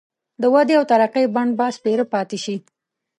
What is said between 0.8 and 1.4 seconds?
ترقۍ